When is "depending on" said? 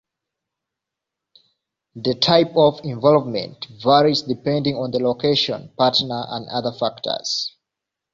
4.23-4.89